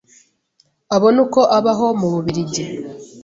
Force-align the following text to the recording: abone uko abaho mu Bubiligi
abone 0.95 1.19
uko 1.25 1.41
abaho 1.57 1.87
mu 1.99 2.07
Bubiligi 2.13 2.63